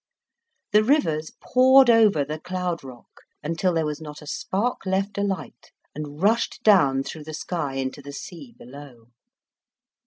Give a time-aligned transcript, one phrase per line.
[0.71, 5.69] The rivers poured over the cloud rock, until there was not a spark left alight,
[5.93, 9.09] and rushed down through the sky into the sea below.